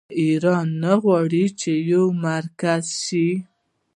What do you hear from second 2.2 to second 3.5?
مرکز شي؟